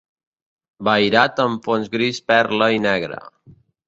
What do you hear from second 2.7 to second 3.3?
i negre.